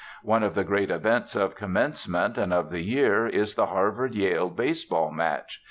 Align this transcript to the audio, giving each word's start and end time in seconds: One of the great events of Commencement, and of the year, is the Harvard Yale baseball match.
One 0.23 0.41
of 0.41 0.55
the 0.55 0.63
great 0.63 0.89
events 0.89 1.35
of 1.35 1.53
Commencement, 1.55 2.35
and 2.35 2.51
of 2.51 2.71
the 2.71 2.81
year, 2.81 3.27
is 3.27 3.53
the 3.53 3.67
Harvard 3.67 4.15
Yale 4.15 4.49
baseball 4.49 5.11
match. 5.11 5.59